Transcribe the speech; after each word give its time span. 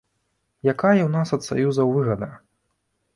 Якая 0.73 0.93
ў 1.05 1.09
нас 1.15 1.33
ад 1.37 1.45
саюзаў 1.49 1.91
выгада? 1.99 2.31